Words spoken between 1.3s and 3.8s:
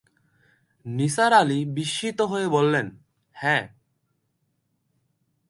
আলি বিস্মিত হয়ে বললেন, হ্যাঁ।